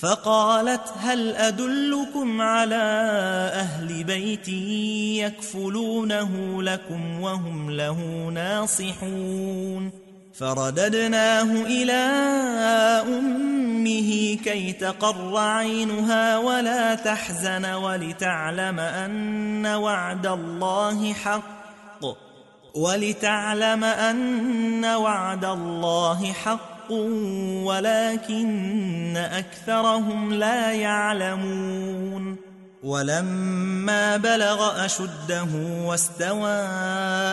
فقالت 0.00 0.92
هل 0.98 1.36
أدلكم 1.36 2.40
على 2.40 2.84
أهل 3.54 4.04
بيت 4.04 4.48
يكفلونه 5.18 6.62
لكم 6.62 7.20
وهم 7.20 7.70
له 7.70 8.30
ناصحون؟ 8.34 9.90
فرددناه 10.34 11.42
إلى 11.42 11.92
أمه 13.08 14.38
كي 14.44 14.72
تقر 14.72 15.36
عينها 15.36 16.38
ولا 16.38 16.94
تحزن 16.94 17.64
ولتعلم 17.64 18.80
أن 18.80 19.66
وعد 19.66 20.26
الله 20.26 21.12
حق 21.12 21.56
ولتعلم 22.74 23.84
أن 23.84 24.84
وعد 24.84 25.44
الله 25.44 26.32
حق. 26.32 26.75
حق 26.86 26.92
ولكن 27.64 29.16
أكثرهم 29.16 30.34
لا 30.34 30.72
يعلمون. 30.72 32.36
ولما 32.82 34.16
بلغ 34.16 34.84
أشده 34.84 35.46
واستوى 35.84 36.58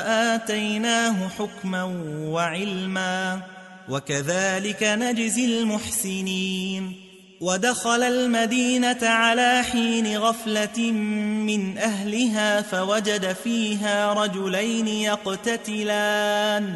آتيناه 0.08 1.28
حكما 1.28 1.84
وعلما 2.18 3.41
وكذلك 3.90 4.84
نجزي 4.84 5.46
المحسنين. 5.46 6.96
ودخل 7.41 8.03
المدينة 8.03 8.97
على 9.02 9.64
حين 9.72 10.18
غفلة 10.18 10.91
من 10.91 11.78
أهلها 11.78 12.62
فوجد 12.62 13.35
فيها 13.44 14.14
رجلين 14.14 14.88
يقتتلان. 14.88 16.75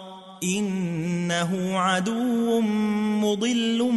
إنه 0.43 1.79
عدو 1.79 2.61
مضل 3.21 3.91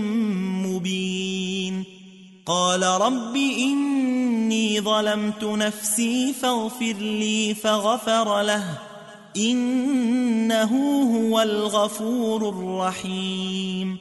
مبين. 0.66 1.84
قال 2.46 2.82
رب 2.82 3.36
إني 3.36 4.80
ظلمت 4.80 5.44
نفسي 5.44 6.32
فاغفر 6.32 6.94
لي 7.00 7.54
فغفر 7.54 8.42
له. 8.42 8.64
إنه 9.36 11.02
هو 11.16 11.42
الغفور 11.42 12.48
الرحيم. 12.48 13.98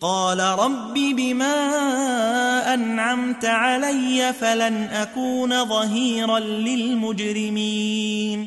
قال 0.00 0.40
رب 0.40 0.94
بما 0.94 1.54
أنعمت 2.74 3.44
علي 3.44 4.34
فلن 4.40 4.74
أكون 4.74 5.64
ظهيرا 5.64 6.38
للمجرمين. 6.38 8.46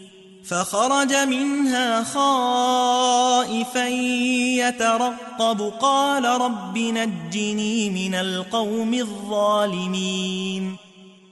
فخرج 0.51 1.13
منها 1.13 2.03
خائفا 2.03 3.87
يترقب. 3.87 5.71
قال 5.81 6.25
رب 6.25 6.77
نجني 6.77 7.89
من 7.89 8.15
القوم 8.15 8.93
الظالمين. 8.93 10.77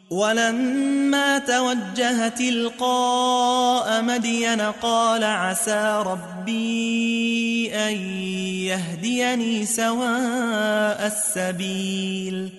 ولما 0.09 1.37
توجه 1.37 2.27
تلقاء 2.27 4.01
مدين 4.01 4.61
قال 4.61 5.23
عسى 5.23 6.03
ربي 6.05 7.71
أن 7.75 7.95
يهديني 8.65 9.65
سواء 9.65 11.07
السبيل. 11.07 12.58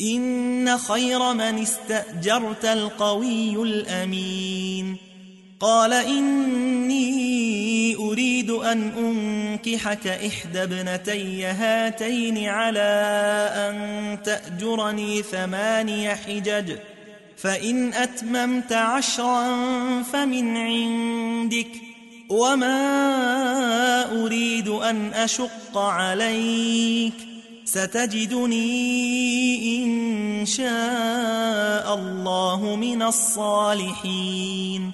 إن 0.00 0.78
خير 0.78 1.32
من 1.32 1.58
استأجرت 1.58 2.64
القوي 2.64 3.62
الأمين. 3.62 4.96
قال 5.60 5.92
إني 5.92 7.46
أريد 7.96 8.50
أن 8.50 8.88
أنكحك 8.98 10.06
إحدى 10.06 10.62
ابنتي 10.62 11.44
هاتين 11.44 12.48
على 12.48 13.50
أن 13.54 14.18
تأجرني 14.22 15.22
ثماني 15.22 16.14
حجج 16.14 16.76
فإن 17.36 17.94
أتممت 17.94 18.72
عشرا 18.72 19.42
فمن 20.02 20.56
عندك 20.56 21.70
وما 22.28 24.22
أريد 24.24 24.68
أن 24.68 25.12
أشق 25.14 25.78
عليك. 25.78 27.25
ستجدني 27.66 28.64
إن 29.84 30.46
شاء 30.46 31.94
الله 31.94 32.76
من 32.76 33.02
الصالحين. 33.02 34.92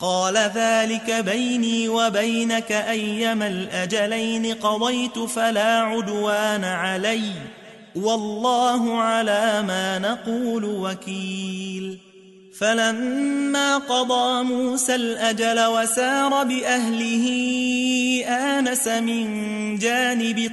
قال 0.00 0.36
ذلك 0.36 1.10
بيني 1.10 1.88
وبينك 1.88 2.72
أيما 2.72 3.46
الأجلين 3.46 4.54
قضيت 4.54 5.18
فلا 5.18 5.80
عدوان 5.80 6.64
علي. 6.64 7.22
والله 7.96 9.00
على 9.00 9.62
ما 9.66 9.98
نقول 9.98 10.64
وكيل. 10.64 11.98
فلما 12.58 13.78
قضى 13.78 14.42
موسى 14.42 14.94
الأجل 14.94 15.66
وسار 15.66 16.44
بأهله 16.44 17.26
آنس 18.28 18.88
من 18.88 19.78
جانب 19.78 20.52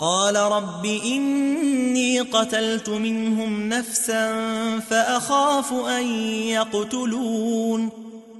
قال 0.00 0.36
رب 0.36 0.86
إني 0.86 2.20
قتلت 2.20 2.88
منهم 2.88 3.68
نفسا 3.68 4.32
فأخاف 4.78 5.72
أن 5.72 6.06
يقتلون 6.26 7.88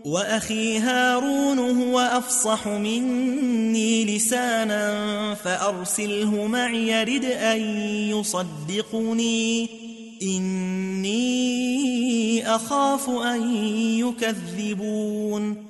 وأخي 0.04 0.78
هارون 0.78 1.58
هو 1.58 2.00
أفصح 2.00 2.66
مني 2.66 4.16
لسانا 4.16 5.34
فأرسله 5.34 6.46
معي 6.46 7.04
رد 7.04 7.24
أن 7.24 7.60
يصدقني. 8.10 9.68
إني 10.22 11.20
أخاف 12.54 13.10
أن 13.10 13.54
يكذبون. 13.98 15.69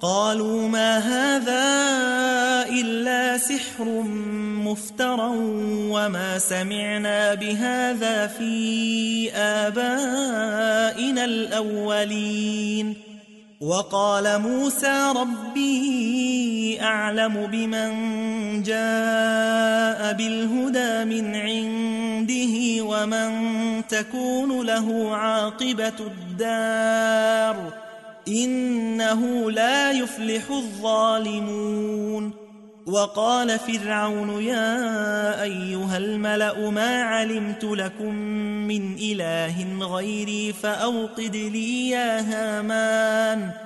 قالوا 0.00 0.68
ما 0.68 0.98
هذا 0.98 1.66
إلا 2.68 3.38
سحر 3.38 3.84
مفترى 4.64 5.30
وما 5.90 6.38
سمعنا 6.38 7.34
بهذا 7.34 8.26
في 8.26 9.32
آبائنا 9.32 11.24
الأولين. 11.24 12.94
وقال 13.60 14.40
موسى 14.40 15.12
ربي 15.16 16.78
أعلم 16.82 17.46
بمن 17.46 17.92
جاء 18.62 20.12
بالهدى 20.12 21.04
من 21.04 21.34
عنده 21.34 22.84
ومن 22.84 23.30
تكون 23.88 24.66
له 24.66 25.16
عاقبة 25.16 25.98
الدار. 26.00 27.85
إنه 28.28 29.50
لا 29.50 29.90
يفلح 29.90 30.50
الظالمون. 30.50 32.32
وقال 32.86 33.58
فرعون 33.58 34.42
يا 34.42 35.42
أيها 35.42 35.96
الملأ 35.96 36.70
ما 36.70 37.02
علمت 37.02 37.64
لكم 37.64 38.14
من 38.68 38.94
إله 38.94 39.86
غيري 39.86 40.52
فأوقد 40.52 41.36
لي 41.36 41.88
يا 41.88 42.20
هامان. 42.20 43.65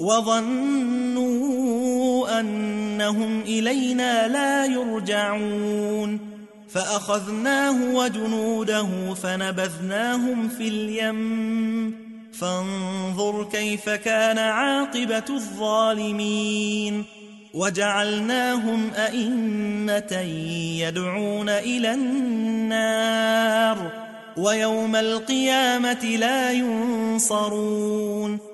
وظنوا 0.00 1.84
أنهم 2.40 3.40
إلينا 3.40 4.28
لا 4.28 4.64
يرجعون 4.64 6.20
فأخذناه 6.68 7.94
وجنوده 7.94 9.14
فنبذناهم 9.14 10.48
في 10.48 10.68
اليم 10.68 11.94
فانظر 12.32 13.44
كيف 13.44 13.90
كان 13.90 14.38
عاقبة 14.38 15.24
الظالمين 15.30 17.04
وجعلناهم 17.54 18.90
أئمة 18.94 20.20
يدعون 20.78 21.48
إلى 21.48 21.94
النار 21.94 23.92
ويوم 24.36 24.96
القيامة 24.96 26.04
لا 26.04 26.52
ينصرون 26.52 28.53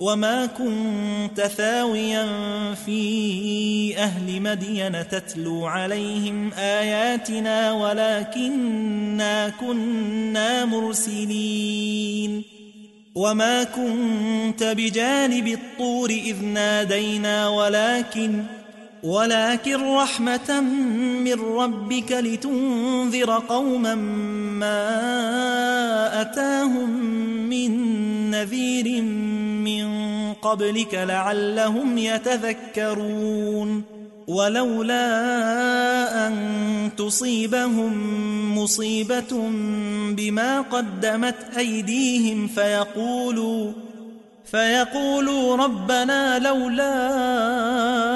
وما 0.00 0.46
كنت 0.46 1.40
ثاويا 1.40 2.26
في 2.74 3.98
أهل 3.98 4.42
مدين 4.42 5.08
تتلو 5.08 5.66
عليهم 5.66 6.52
آياتنا 6.52 7.72
ولكننا 7.72 9.48
كنا 9.48 10.64
مرسلين. 10.64 12.42
وما 13.14 13.64
كنت 13.64 14.62
بجانب 14.62 15.46
الطور 15.46 16.10
إذ 16.10 16.44
نادينا 16.44 17.48
ولكن 17.48 18.42
ولكن 19.06 19.94
رحمة 19.94 20.60
من 21.24 21.40
ربك 21.40 22.12
لتنذر 22.12 23.30
قوما 23.48 23.94
ما 24.58 24.82
أتاهم 26.20 26.90
من 27.48 27.70
نذير 28.30 29.02
من 29.62 29.86
قبلك 30.32 30.94
لعلهم 30.94 31.98
يتذكرون. 31.98 33.96
ولولا 34.26 35.06
أن 36.26 36.34
تصيبهم 36.98 37.92
مصيبة 38.58 39.50
بما 40.10 40.60
قدمت 40.60 41.34
أيديهم 41.58 42.48
فيقولوا 42.48 43.72
فيقولوا 44.44 45.56
ربنا 45.56 46.38
لولا 46.38 48.15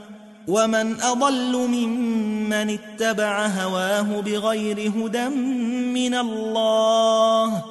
ومن 0.51 1.01
أضل 1.01 1.57
ممن 1.57 2.77
اتبع 2.79 3.45
هواه 3.45 4.21
بغير 4.21 4.91
هدى 4.97 5.29
من 5.95 6.13
الله 6.13 7.63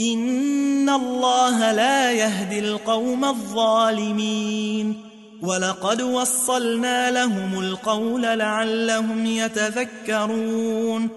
إن 0.00 0.88
الله 0.88 1.72
لا 1.72 2.12
يهدي 2.12 2.58
القوم 2.58 3.24
الظالمين 3.24 5.00
ولقد 5.42 6.02
وصلنا 6.02 7.10
لهم 7.10 7.60
القول 7.60 8.22
لعلهم 8.22 9.26
يتذكرون 9.26 11.08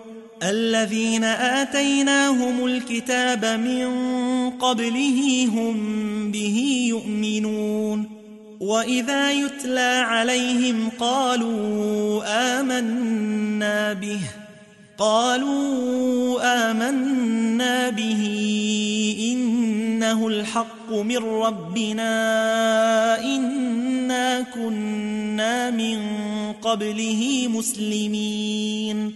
الذين 0.44 1.24
آتيناهم 1.24 2.66
الكتاب 2.66 3.46
من 3.46 3.90
قبله 4.50 5.50
هم 5.54 5.76
به 6.32 6.86
يؤمنون 6.90 8.21
وإذا 8.62 9.32
يتلى 9.32 10.06
عليهم 10.06 10.90
قالوا 11.00 12.24
آمنا 12.60 13.94
به 13.94 14.22
قالوا 14.98 16.42
آمنا 16.70 17.90
به 17.90 18.24
إنه 19.34 20.28
الحق 20.28 20.92
من 20.92 21.18
ربنا 21.18 22.14
إنا 23.24 24.42
كنا 24.42 25.70
من 25.70 26.00
قبله 26.62 27.48
مسلمين 27.50 29.16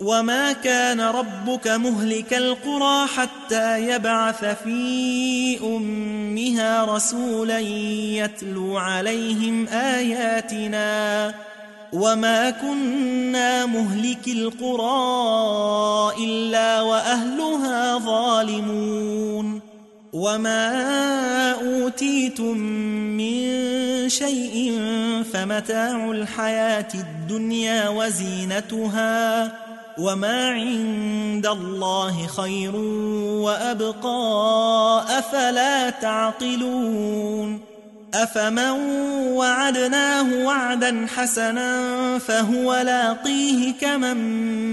وما 0.00 0.52
كان 0.52 1.00
ربك 1.00 1.68
مهلك 1.68 2.34
القرى 2.34 3.06
حتى 3.06 3.88
يبعث 3.88 4.44
في 4.44 5.58
أمها 5.62 6.84
رسولا 6.84 7.58
يتلو 7.58 8.76
عليهم 8.76 9.68
آياتنا 9.68 11.34
وما 11.92 12.50
كنا 12.50 13.66
مهلك 13.66 14.28
القرى 14.28 16.14
إلا 16.24 16.82
وأهلها 16.82 17.98
ظالمون 17.98 19.60
وما 20.12 20.70
أوتيتم 21.52 22.58
من 23.16 23.38
شيء 24.08 24.78
فمتاع 25.32 26.10
الحياة 26.10 26.88
الدنيا 26.94 27.88
وزينتها 27.88 29.52
وما 29.98 30.50
عند 30.50 31.46
الله 31.46 32.26
خير 32.26 32.76
وأبقى 33.46 35.04
أفلا 35.18 35.90
تعقلون 35.90 37.60
أفمن 38.14 38.70
وعدناه 39.32 40.44
وعدا 40.44 41.06
حسنا 41.16 42.18
فهو 42.18 42.74
لاقيه 42.74 43.72
كمن 43.80 44.18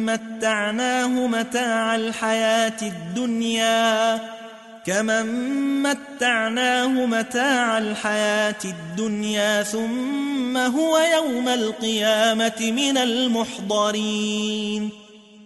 متعناه 0.06 1.08
متاع 1.08 1.96
الحياة 1.96 2.82
الدنيا 2.82 4.20
كمن 4.86 5.26
متعناه 5.84 6.88
متاع 6.88 7.78
الحياة 7.78 8.56
الدنيا 8.66 9.64
ثم 9.64 10.58
هو 10.58 11.00
يوم 11.16 11.48
القيامة 11.48 12.60
من 12.62 12.98
المحضرين 12.98 15.03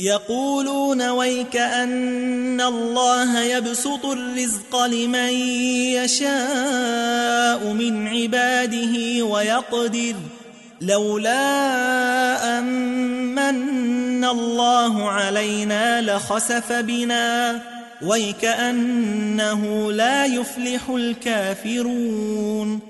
يقولون 0.00 1.08
ويك 1.08 1.56
أن 1.56 2.60
الله 2.60 3.40
يبسط 3.40 4.06
الرزق 4.06 4.86
لمن 4.86 5.32
يشاء 5.94 7.72
من 7.72 8.08
عباده 8.08 9.24
ويقدر 9.24 10.14
لولا 10.80 11.38
أمن 12.58 14.24
الله 14.24 15.10
علينا 15.10 16.00
لخسف 16.00 16.72
بنا 16.72 17.62
ويكأنه 18.02 19.92
لا 19.92 20.24
يفلح 20.24 20.88
الكافرون 20.88 22.89